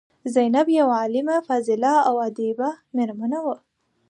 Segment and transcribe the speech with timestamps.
[0.33, 3.55] زینب یوه عالمه، فاضله او ادیبه میرمن وه.